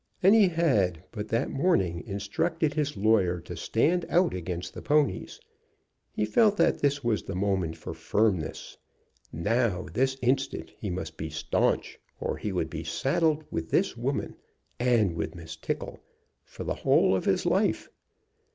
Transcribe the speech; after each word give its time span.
And 0.23 0.33
he 0.33 0.47
had, 0.47 1.03
but 1.11 1.27
that 1.27 1.51
morning, 1.51 2.03
instructed 2.07 2.73
his 2.73 2.97
lawyer 2.97 3.39
to 3.41 3.55
stand 3.55 4.03
out 4.09 4.33
against 4.33 4.73
the 4.73 4.81
ponies. 4.81 5.39
He 6.11 6.25
felt 6.25 6.57
that 6.57 6.79
this 6.79 7.03
was 7.03 7.21
the 7.21 7.35
moment 7.35 7.77
for 7.77 7.93
firmness. 7.93 8.79
Now, 9.31 9.83
this 9.93 10.17
instant, 10.23 10.73
he 10.79 10.89
must 10.89 11.17
be 11.17 11.29
staunch, 11.29 11.99
or 12.19 12.35
he 12.37 12.51
would 12.51 12.71
be 12.71 12.83
saddled 12.83 13.43
with 13.51 13.69
this 13.69 13.95
woman, 13.95 14.35
and 14.79 15.13
with 15.13 15.35
Miss 15.35 15.55
Tickle, 15.55 15.99
for 16.43 16.63
the 16.63 16.73
whole 16.73 17.15
of 17.15 17.25
his 17.25 17.45
life. 17.45 17.87